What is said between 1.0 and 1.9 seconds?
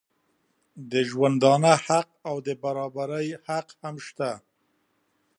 ژوندانه